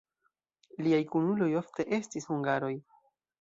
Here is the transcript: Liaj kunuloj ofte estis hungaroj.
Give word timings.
Liaj 0.85 1.01
kunuloj 1.15 1.49
ofte 1.61 1.85
estis 1.99 2.27
hungaroj. 2.33 2.73